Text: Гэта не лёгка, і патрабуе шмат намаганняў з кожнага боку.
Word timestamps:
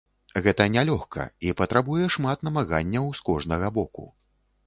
Гэта 0.45 0.63
не 0.75 0.83
лёгка, 0.89 1.25
і 1.49 1.51
патрабуе 1.59 2.07
шмат 2.15 2.45
намаганняў 2.49 3.05
з 3.19 3.25
кожнага 3.27 3.67
боку. 3.79 4.09